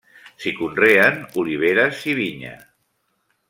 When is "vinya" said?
2.23-2.59